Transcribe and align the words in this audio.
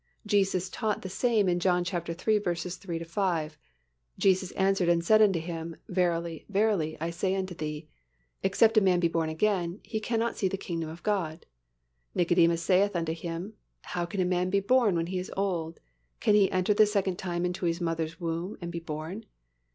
Jesus 0.25 0.67
taught 0.67 1.03
the 1.03 1.09
same 1.09 1.47
in 1.47 1.59
John 1.59 1.83
iii. 1.93 2.13
3 2.15 2.39
5, 3.03 3.57
"Jesus 4.17 4.51
answered 4.53 4.89
and 4.89 5.03
said 5.05 5.21
unto 5.21 5.39
him, 5.39 5.75
Verily, 5.87 6.43
verily, 6.49 6.97
I 6.99 7.11
say 7.11 7.35
unto 7.35 7.53
thee, 7.53 7.87
Except 8.41 8.79
a 8.79 8.81
man 8.81 8.99
be 8.99 9.07
born 9.07 9.29
again, 9.29 9.79
he 9.83 9.99
cannot 9.99 10.35
see 10.37 10.47
the 10.47 10.57
kingdom 10.57 10.89
of 10.89 11.03
God. 11.03 11.45
Nicodemus 12.15 12.63
saith 12.63 12.95
unto 12.95 13.13
Him, 13.13 13.53
How 13.83 14.07
can 14.07 14.21
a 14.21 14.25
man 14.25 14.49
be 14.49 14.59
born 14.59 14.95
when 14.95 15.05
he 15.05 15.19
is 15.19 15.31
old? 15.37 15.79
Can 16.19 16.33
he 16.33 16.51
enter 16.51 16.73
the 16.73 16.87
second 16.87 17.19
time 17.19 17.45
into 17.45 17.67
his 17.67 17.79
mother's 17.79 18.19
womb 18.19 18.57
and 18.59 18.71
be 18.71 18.79
born? 18.79 19.25